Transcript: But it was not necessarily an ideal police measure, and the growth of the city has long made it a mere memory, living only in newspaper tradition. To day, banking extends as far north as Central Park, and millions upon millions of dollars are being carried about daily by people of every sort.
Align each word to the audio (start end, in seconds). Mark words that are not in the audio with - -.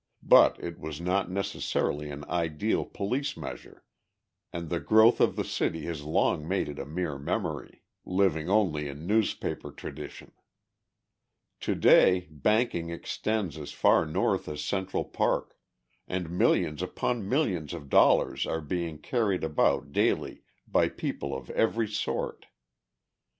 But 0.23 0.57
it 0.59 0.79
was 0.79 0.99
not 0.99 1.29
necessarily 1.29 2.09
an 2.09 2.25
ideal 2.27 2.85
police 2.85 3.37
measure, 3.37 3.83
and 4.51 4.67
the 4.67 4.79
growth 4.79 5.21
of 5.21 5.35
the 5.35 5.43
city 5.43 5.83
has 5.85 6.01
long 6.01 6.47
made 6.47 6.67
it 6.69 6.79
a 6.79 6.87
mere 6.87 7.19
memory, 7.19 7.83
living 8.03 8.49
only 8.49 8.87
in 8.87 9.05
newspaper 9.05 9.69
tradition. 9.71 10.31
To 11.59 11.75
day, 11.75 12.21
banking 12.31 12.89
extends 12.89 13.59
as 13.59 13.73
far 13.73 14.07
north 14.07 14.49
as 14.49 14.63
Central 14.63 15.03
Park, 15.05 15.55
and 16.07 16.31
millions 16.31 16.81
upon 16.81 17.29
millions 17.29 17.71
of 17.71 17.87
dollars 17.87 18.47
are 18.47 18.59
being 18.59 18.97
carried 18.97 19.43
about 19.43 19.91
daily 19.91 20.41
by 20.67 20.89
people 20.89 21.31
of 21.37 21.51
every 21.51 21.87
sort. 21.87 22.47